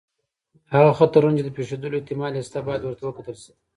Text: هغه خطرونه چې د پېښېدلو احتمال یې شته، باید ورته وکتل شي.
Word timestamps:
هغه 0.73 0.91
خطرونه 0.99 1.35
چې 1.37 1.43
د 1.45 1.49
پېښېدلو 1.57 1.99
احتمال 1.99 2.31
یې 2.35 2.41
شته، 2.47 2.59
باید 2.67 2.81
ورته 2.83 3.03
وکتل 3.05 3.35
شي. 3.43 3.51